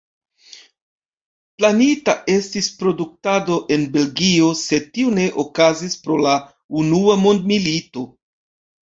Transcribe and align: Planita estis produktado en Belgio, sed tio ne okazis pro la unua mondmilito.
Planita 1.57 2.15
estis 2.35 2.69
produktado 2.79 3.57
en 3.75 3.83
Belgio, 3.97 4.47
sed 4.63 4.87
tio 4.95 5.13
ne 5.19 5.27
okazis 5.45 5.95
pro 6.07 6.17
la 6.29 6.33
unua 6.81 7.19
mondmilito. 7.27 8.07